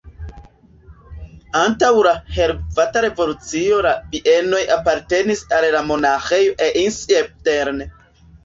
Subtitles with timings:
[1.59, 7.87] Antaŭ la Helveta Revolucio la du bienoj apartenis al la Monaĥejo Einsiedeln.